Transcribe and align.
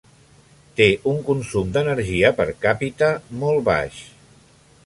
Té 0.79 0.87
un 1.11 1.19
consum 1.27 1.69
d'energia 1.77 2.33
per 2.41 2.49
càpita 2.65 3.13
molt 3.45 3.65
baix. 3.73 4.05